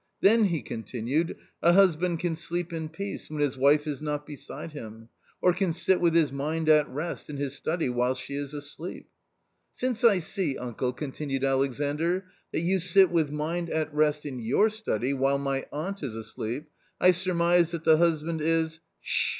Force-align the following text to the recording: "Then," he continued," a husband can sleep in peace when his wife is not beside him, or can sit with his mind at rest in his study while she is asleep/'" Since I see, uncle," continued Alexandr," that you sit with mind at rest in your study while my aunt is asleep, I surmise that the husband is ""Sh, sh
"Then," 0.21 0.45
he 0.45 0.63
continued," 0.63 1.37
a 1.61 1.73
husband 1.73 2.17
can 2.19 2.35
sleep 2.35 2.73
in 2.73 2.89
peace 2.89 3.29
when 3.29 3.39
his 3.39 3.55
wife 3.55 3.85
is 3.85 4.01
not 4.01 4.25
beside 4.25 4.71
him, 4.71 5.09
or 5.43 5.53
can 5.53 5.71
sit 5.73 6.01
with 6.01 6.15
his 6.15 6.31
mind 6.31 6.69
at 6.69 6.89
rest 6.89 7.29
in 7.29 7.37
his 7.37 7.53
study 7.53 7.87
while 7.87 8.15
she 8.15 8.33
is 8.33 8.51
asleep/'" 8.51 9.05
Since 9.81 10.03
I 10.03 10.17
see, 10.17 10.57
uncle," 10.57 10.91
continued 10.91 11.43
Alexandr," 11.43 12.25
that 12.51 12.61
you 12.61 12.79
sit 12.79 13.11
with 13.11 13.29
mind 13.29 13.69
at 13.69 13.93
rest 13.93 14.25
in 14.25 14.39
your 14.39 14.71
study 14.71 15.13
while 15.13 15.37
my 15.37 15.67
aunt 15.71 16.01
is 16.01 16.15
asleep, 16.15 16.71
I 16.99 17.11
surmise 17.11 17.69
that 17.69 17.83
the 17.83 17.97
husband 17.97 18.41
is 18.41 18.79
""Sh, 19.01 19.09
sh 19.11 19.29